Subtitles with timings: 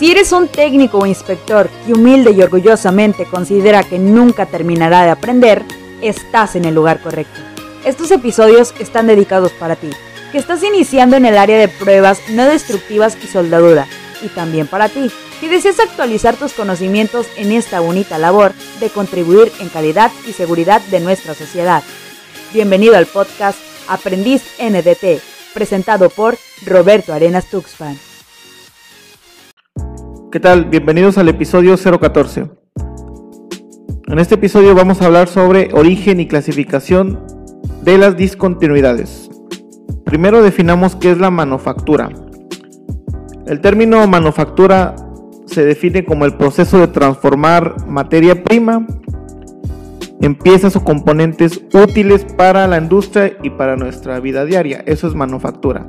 [0.00, 5.10] Si eres un técnico o inspector que humilde y orgullosamente considera que nunca terminará de
[5.10, 5.62] aprender,
[6.00, 7.38] estás en el lugar correcto.
[7.84, 9.90] Estos episodios están dedicados para ti,
[10.32, 13.86] que estás iniciando en el área de pruebas no destructivas y soldadura,
[14.22, 19.52] y también para ti, que deseas actualizar tus conocimientos en esta bonita labor de contribuir
[19.60, 21.82] en calidad y seguridad de nuestra sociedad.
[22.54, 25.20] Bienvenido al podcast Aprendiz NDT,
[25.52, 28.09] presentado por Roberto Arenas Tuxpan.
[30.32, 30.66] ¿Qué tal?
[30.66, 32.48] Bienvenidos al episodio 014.
[34.06, 37.18] En este episodio vamos a hablar sobre origen y clasificación
[37.82, 39.28] de las discontinuidades.
[40.04, 42.10] Primero definamos qué es la manufactura.
[43.48, 44.94] El término manufactura
[45.46, 48.86] se define como el proceso de transformar materia prima
[50.20, 54.84] en piezas o componentes útiles para la industria y para nuestra vida diaria.
[54.86, 55.88] Eso es manufactura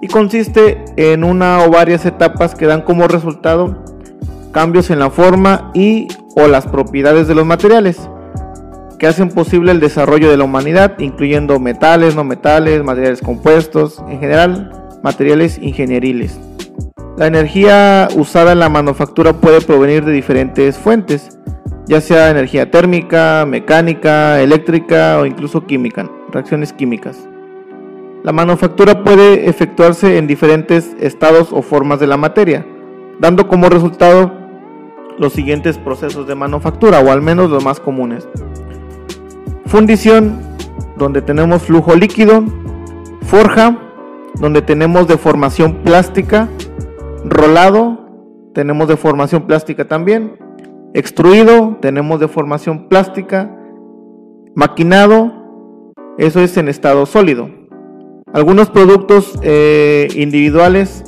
[0.00, 3.84] y consiste en una o varias etapas que dan como resultado
[4.52, 8.08] cambios en la forma y o las propiedades de los materiales
[8.98, 14.18] que hacen posible el desarrollo de la humanidad, incluyendo metales, no metales, materiales compuestos, en
[14.18, 16.38] general materiales ingenieriles.
[17.16, 21.38] La energía usada en la manufactura puede provenir de diferentes fuentes,
[21.86, 27.28] ya sea energía térmica, mecánica, eléctrica o incluso química, reacciones químicas.
[28.24, 32.66] La manufactura puede efectuarse en diferentes estados o formas de la materia,
[33.20, 34.32] dando como resultado
[35.18, 38.28] los siguientes procesos de manufactura, o al menos los más comunes.
[39.66, 40.40] Fundición,
[40.96, 42.44] donde tenemos flujo líquido.
[43.22, 43.78] Forja,
[44.40, 46.48] donde tenemos deformación plástica.
[47.24, 47.98] Rolado,
[48.54, 50.36] tenemos deformación plástica también.
[50.94, 53.54] Extruido, tenemos deformación plástica.
[54.54, 55.32] Maquinado,
[56.16, 57.57] eso es en estado sólido.
[58.34, 61.02] Algunos productos eh, individuales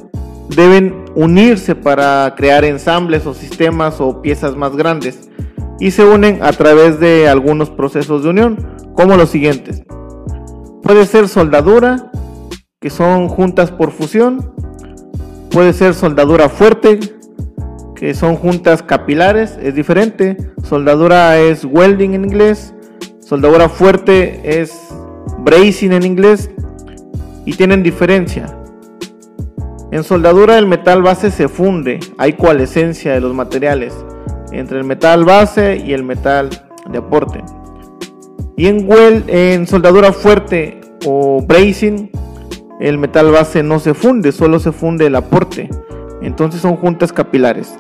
[0.49, 5.29] deben unirse para crear ensambles o sistemas o piezas más grandes
[5.79, 9.83] y se unen a través de algunos procesos de unión, como los siguientes.
[10.83, 12.11] Puede ser soldadura,
[12.81, 14.53] que son juntas por fusión.
[15.51, 17.01] Puede ser soldadura fuerte,
[17.95, 20.37] que son juntas capilares, es diferente.
[20.63, 22.75] Soldadura es welding en inglés.
[23.21, 24.73] Soldadura fuerte es
[25.39, 26.51] bracing en inglés
[27.51, 28.47] y tienen diferencia.
[29.91, 33.93] En soldadura el metal base se funde, hay coalescencia de los materiales
[34.53, 36.49] entre el metal base y el metal
[36.89, 37.43] de aporte.
[38.57, 38.89] Y en,
[39.27, 42.11] en soldadura fuerte o bracing,
[42.79, 45.69] el metal base no se funde, solo se funde el aporte.
[46.23, 47.77] Entonces son juntas capilares.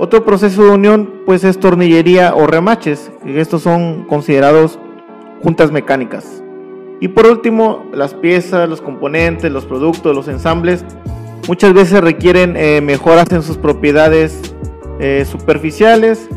[0.00, 4.80] Otro proceso de unión pues es tornillería o remaches, estos son considerados
[5.44, 6.41] juntas mecánicas.
[7.02, 10.84] Y por último, las piezas, los componentes, los productos, los ensambles,
[11.48, 14.54] muchas veces requieren eh, mejoras en sus propiedades
[15.00, 16.28] eh, superficiales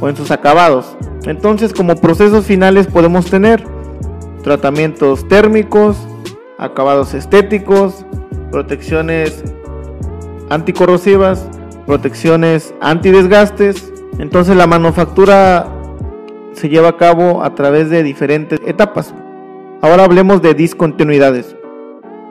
[0.00, 0.96] o en sus acabados.
[1.26, 3.62] Entonces, como procesos finales podemos tener
[4.42, 5.98] tratamientos térmicos,
[6.56, 8.06] acabados estéticos,
[8.50, 9.44] protecciones
[10.48, 11.46] anticorrosivas,
[11.84, 13.92] protecciones antidesgastes.
[14.18, 15.68] Entonces la manufactura
[16.52, 19.12] se lleva a cabo a través de diferentes etapas.
[19.82, 21.56] Ahora hablemos de discontinuidades.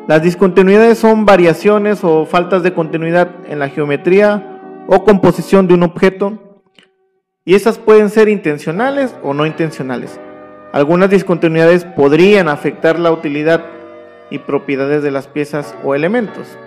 [0.08, 5.84] Las discontinuidades son variaciones o faltas de continuidad en la geometría o composición de un
[5.84, 6.62] objeto
[7.46, 10.20] y esas pueden ser intencionales o no intencionales.
[10.72, 13.64] Algunas discontinuidades podrían afectar la utilidad
[14.30, 16.58] y propiedades de las piezas o elementos.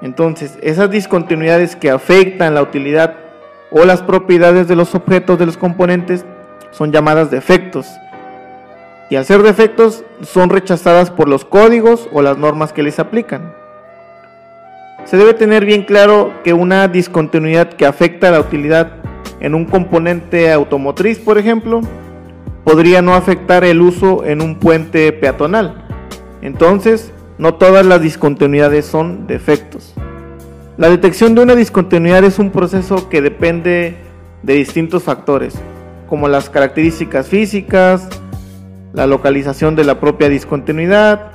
[0.00, 3.16] Entonces, esas discontinuidades que afectan la utilidad
[3.70, 6.24] o las propiedades de los objetos de los componentes
[6.70, 7.88] son llamadas defectos
[9.14, 13.54] y al ser defectos son rechazadas por los códigos o las normas que les aplican.
[15.04, 18.96] Se debe tener bien claro que una discontinuidad que afecta la utilidad
[19.38, 21.80] en un componente automotriz, por ejemplo,
[22.64, 25.86] podría no afectar el uso en un puente peatonal.
[26.42, 29.94] Entonces, no todas las discontinuidades son defectos.
[30.76, 33.94] La detección de una discontinuidad es un proceso que depende
[34.42, 35.54] de distintos factores,
[36.08, 38.08] como las características físicas,
[38.94, 41.32] la localización de la propia discontinuidad,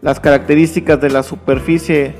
[0.00, 2.14] las características de la superficie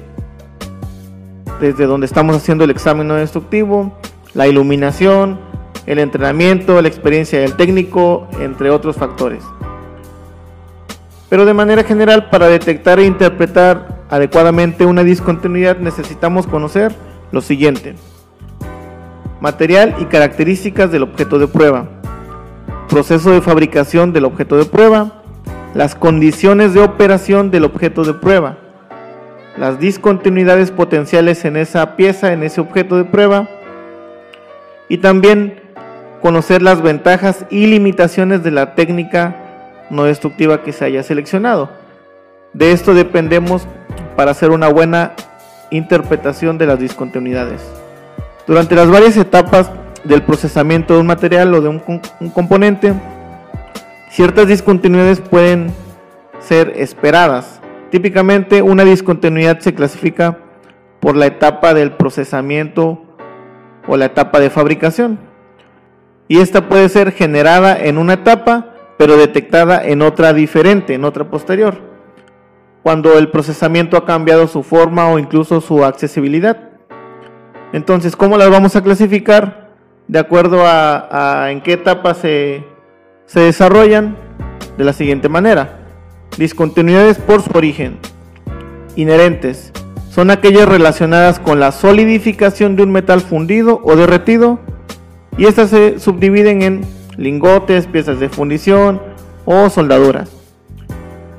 [1.61, 3.97] desde donde estamos haciendo el examen no destructivo,
[4.35, 5.39] la iluminación,
[5.87, 9.45] el entrenamiento, la experiencia del técnico, entre otros factores.
[11.29, 16.93] Pero de manera general, para detectar e interpretar adecuadamente una discontinuidad necesitamos conocer
[17.31, 17.95] lo siguiente.
[19.41, 21.98] Material y características del objeto de prueba
[22.89, 25.23] proceso de fabricación del objeto de prueba,
[25.75, 28.57] las condiciones de operación del objeto de prueba,
[29.57, 33.49] las discontinuidades potenciales en esa pieza, en ese objeto de prueba,
[34.89, 35.61] y también
[36.23, 39.37] conocer las ventajas y limitaciones de la técnica
[39.91, 41.71] no destructiva que se haya seleccionado.
[42.55, 43.67] De esto dependemos
[44.17, 45.13] para hacer una buena
[45.71, 47.61] interpretación de las discontinuidades.
[48.47, 49.71] Durante las varias etapas
[50.05, 52.95] del procesamiento de un material o de un, componente,
[54.11, 55.73] ciertas discontinuidades pueden
[56.41, 57.61] ser esperadas.
[57.91, 60.39] Típicamente una discontinuidad se clasifica
[61.01, 63.03] por la etapa del procesamiento
[63.87, 65.19] o la etapa de fabricación.
[66.29, 71.31] Y esta puede ser generada en una etapa, pero detectada en otra diferente, en otra
[71.31, 71.79] posterior,
[72.83, 76.69] cuando el procesamiento ha cambiado su forma o incluso su accesibilidad.
[77.73, 79.68] Entonces, ¿cómo las vamos a clasificar?
[80.09, 82.65] De acuerdo a, en qué etapa se,
[83.27, 84.17] se desarrollan,
[84.79, 85.81] de la siguiente manera.
[86.39, 87.99] Discontinuidades por su origen.
[88.97, 89.73] Inherentes.
[90.09, 94.59] Son aquellas relacionadas con la solidificación de un metal fundido o derretido
[95.37, 96.81] y estas se subdividen en
[97.17, 99.01] lingotes, piezas de fundición
[99.45, 100.31] o soldaduras.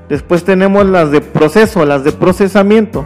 [0.07, 3.05] Después tenemos las de proceso, las de procesamiento.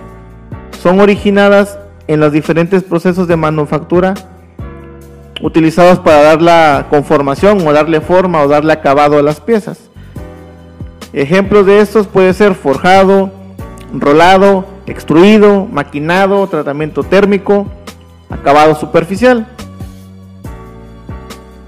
[0.82, 4.14] Son originadas en los diferentes procesos de manufactura
[5.44, 9.78] utilizados para dar la conformación o darle forma o darle acabado a las piezas.
[11.12, 13.30] Ejemplos de estos puede ser forjado,
[13.94, 17.68] rolado, extruido, maquinado, tratamiento térmico,
[18.30, 19.46] acabado superficial.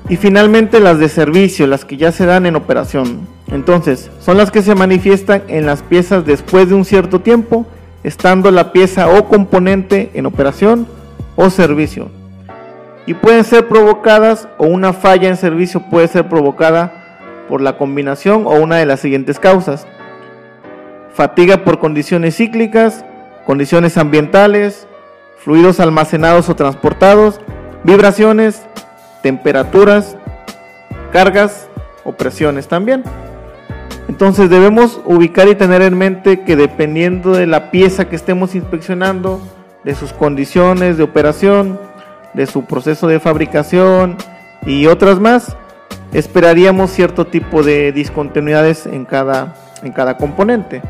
[0.07, 3.27] Y finalmente las de servicio, las que ya se dan en operación.
[3.51, 7.65] Entonces, son las que se manifiestan en las piezas después de un cierto tiempo,
[8.03, 10.87] estando la pieza o componente en operación
[11.35, 12.09] o servicio.
[13.07, 17.05] Y pueden ser provocadas o una falla en servicio puede ser provocada
[17.47, 19.85] por la combinación o una de las siguientes causas.
[21.13, 23.05] Fatiga por condiciones cíclicas,
[23.45, 24.87] condiciones ambientales,
[25.37, 27.39] fluidos almacenados o transportados,
[27.83, 28.63] vibraciones,
[29.21, 30.17] temperaturas,
[31.11, 31.69] cargas
[32.03, 33.03] o presiones también.
[34.07, 39.41] Entonces debemos ubicar y tener en mente que dependiendo de la pieza que estemos inspeccionando,
[39.83, 41.79] de sus condiciones de operación,
[42.35, 44.17] de su proceso de fabricación
[44.65, 45.55] y otras más,
[46.13, 50.81] esperaríamos cierto tipo de discontinuidades en cada, en cada componente.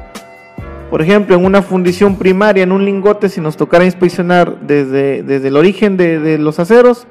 [0.89, 5.47] Por ejemplo, en una fundición primaria, en un lingote, si nos tocara inspeccionar desde, desde
[5.47, 7.07] el origen de, los aceros,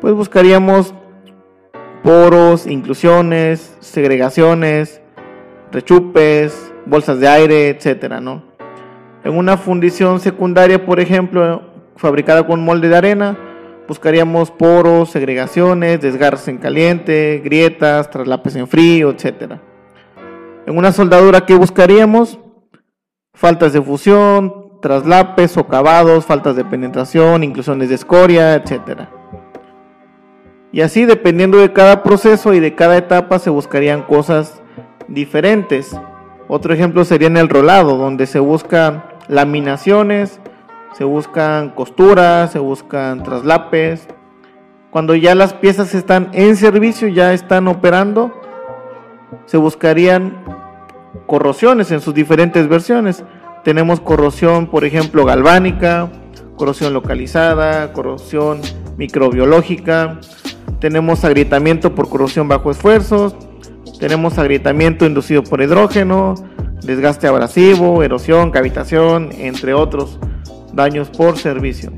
[0.00, 0.94] pues buscaríamos
[2.02, 5.00] poros, inclusiones, segregaciones,
[5.72, 8.42] rechupes, bolsas de aire, etcétera, ¿no?
[9.24, 11.62] En una fundición secundaria, por ejemplo,
[11.96, 13.38] fabricada con molde de arena,
[13.90, 19.60] buscaríamos poros, segregaciones, desgarres en caliente, grietas, traslapes en frío, etcétera.
[20.64, 22.38] En una soldadura, ¿qué buscaríamos?
[23.34, 29.10] Faltas de fusión, traslapes, socavados, faltas de penetración, inclusiones de escoria, etcétera.
[30.70, 34.62] Y así, dependiendo de cada proceso y de cada etapa, se buscarían cosas
[35.08, 35.98] diferentes.
[36.46, 40.38] Otro ejemplo sería en el rolado, donde se buscan laminaciones,
[40.96, 44.08] se buscan costuras, se buscan traslapes.
[44.90, 48.32] Cuando ya las piezas están en servicio, ya están operando,
[49.46, 50.44] se buscarían
[51.26, 53.24] corrosiones en sus diferentes versiones.
[53.62, 56.08] Tenemos corrosión, por ejemplo, galvánica,
[56.56, 58.60] corrosión localizada, corrosión
[58.96, 60.18] microbiológica,
[60.80, 63.36] tenemos agrietamiento por corrosión bajo esfuerzos,
[63.98, 66.34] tenemos agrietamiento inducido por hidrógeno,
[66.82, 70.18] desgaste abrasivo, erosión, cavitación, entre otros
[70.72, 71.92] daños por servicio.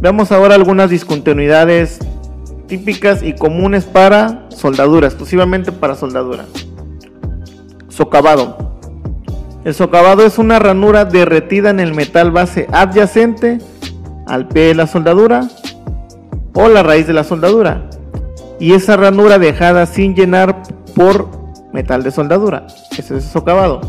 [0.00, 1.98] Veamos ahora algunas discontinuidades
[2.66, 6.46] típicas y comunes para soldadura, exclusivamente para soldadura.
[7.88, 8.78] Socavado.
[9.64, 13.58] El socavado es una ranura derretida en el metal base adyacente
[14.26, 15.48] al pie de la soldadura
[16.54, 17.90] o la raíz de la soldadura
[18.58, 20.62] y esa ranura dejada sin llenar
[20.94, 21.28] por
[21.72, 22.66] metal de soldadura.
[22.96, 23.80] Ese es socavado.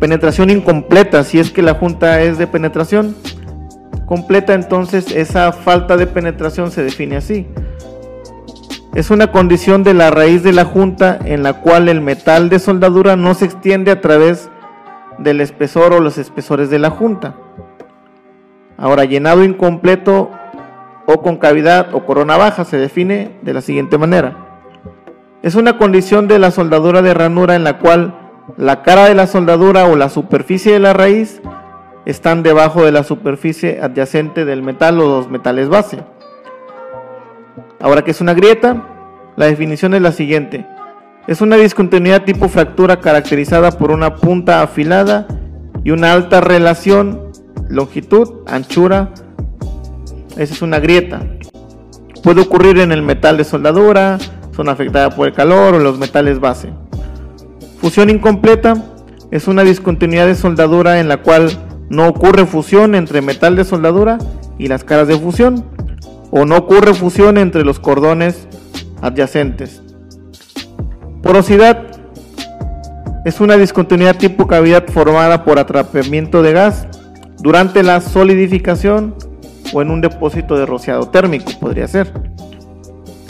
[0.00, 3.16] Penetración incompleta, si es que la junta es de penetración
[4.06, 7.46] completa, entonces esa falta de penetración se define así.
[8.94, 12.58] Es una condición de la raíz de la junta en la cual el metal de
[12.58, 14.48] soldadura no se extiende a través
[15.18, 17.34] del espesor o los espesores de la junta.
[18.76, 20.30] Ahora, llenado incompleto
[21.06, 24.36] o con cavidad o corona baja se define de la siguiente manera.
[25.42, 28.17] Es una condición de la soldadura de ranura en la cual
[28.56, 31.40] la cara de la soldadura o la superficie de la raíz
[32.06, 35.98] están debajo de la superficie adyacente del metal o los metales base.
[37.80, 38.84] Ahora que es una grieta,
[39.36, 40.66] la definición es la siguiente.
[41.26, 45.26] Es una discontinuidad tipo fractura caracterizada por una punta afilada
[45.84, 47.30] y una alta relación
[47.68, 49.10] longitud, anchura,
[50.38, 51.20] esa es una grieta.
[52.22, 54.18] Puede ocurrir en el metal de soldadura,
[54.56, 56.70] son afectadas por el calor o los metales base.
[57.80, 58.74] Fusión incompleta
[59.30, 61.50] es una discontinuidad de soldadura en la cual
[61.90, 64.18] no ocurre fusión entre metal de soldadura
[64.58, 65.64] y las caras de fusión,
[66.30, 68.48] o no ocurre fusión entre los cordones
[69.00, 69.82] adyacentes.
[71.22, 71.86] Porosidad
[73.24, 76.86] es una discontinuidad tipo cavidad formada por atrapamiento de gas
[77.40, 79.14] durante la solidificación
[79.72, 82.12] o en un depósito de rociado térmico, podría ser.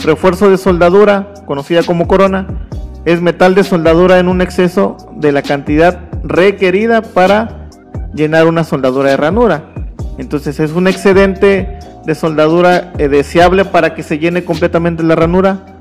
[0.02, 2.67] Refuerzo de soldadura, conocida como corona,
[3.08, 7.70] es metal de soldadura en un exceso de la cantidad requerida para
[8.12, 9.70] llenar una soldadura de ranura.
[10.18, 15.78] Entonces es un excedente de soldadura eh, deseable para que se llene completamente la ranura,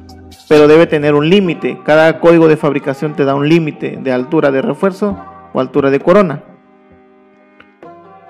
[0.47, 1.77] pero debe tener un límite.
[1.83, 5.17] Cada código de fabricación te da un límite de altura de refuerzo
[5.51, 6.43] o altura de corona.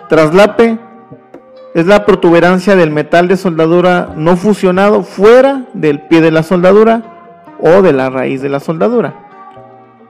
[0.09, 0.79] Traslape
[1.75, 7.16] es la protuberancia del metal de soldadura no fusionado fuera del pie de la soldadura
[7.59, 9.27] o de la raíz de la soldadura.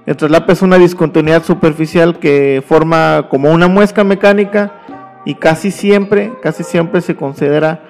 [0.06, 4.72] El traslape es una discontinuidad superficial que forma como una muesca mecánica
[5.25, 7.84] y casi siempre, casi siempre se considera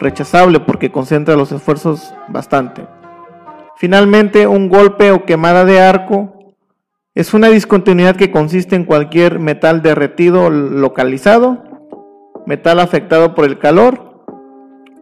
[0.00, 2.86] rechazable porque concentra los esfuerzos bastante.
[3.76, 6.54] Finalmente, un golpe o quemada de arco
[7.14, 11.62] es una discontinuidad que consiste en cualquier metal derretido localizado,
[12.46, 14.24] metal afectado por el calor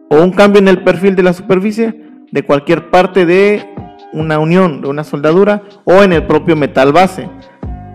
[0.09, 3.70] o un cambio en el perfil de la superficie de cualquier parte de
[4.13, 7.29] una unión, de una soldadura o en el propio metal base.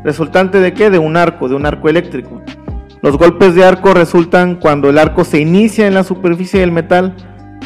[0.04, 0.90] ¿Resultante de qué?
[0.90, 2.40] De un arco, de un arco eléctrico.
[3.02, 7.14] Los golpes de arco resultan cuando el arco se inicia en la superficie del metal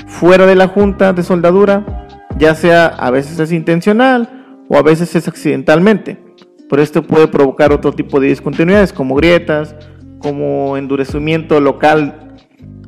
[0.06, 5.14] fuera de la junta de soldadura, ya sea a veces es intencional o a veces
[5.14, 6.30] es accidentalmente
[6.70, 9.74] pero esto puede provocar otro tipo de discontinuidades como grietas,
[10.20, 12.36] como endurecimiento local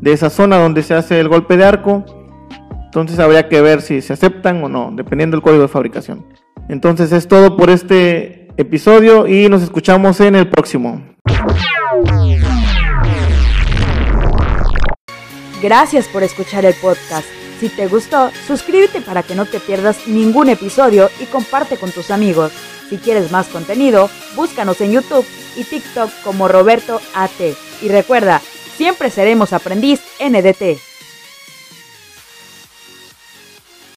[0.00, 2.04] de esa zona donde se hace el golpe de arco.
[2.92, 6.26] Entonces habría que ver si se aceptan o no, dependiendo del código de fabricación.
[6.68, 11.00] Entonces es todo por este episodio y nos escuchamos en el próximo.
[15.62, 17.26] Gracias por escuchar el podcast.
[17.60, 22.10] Si te gustó, suscríbete para que no te pierdas ningún episodio y comparte con tus
[22.10, 22.52] amigos.
[22.90, 25.24] Si quieres más contenido, búscanos en YouTube
[25.56, 27.40] y TikTok como Roberto AT.
[27.80, 28.42] Y recuerda,
[28.76, 30.91] siempre seremos aprendiz NDT.